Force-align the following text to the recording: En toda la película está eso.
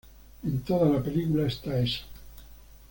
En 0.41 0.61
toda 0.63 0.85
la 0.89 1.03
película 1.03 1.45
está 1.45 1.77
eso. 1.77 2.01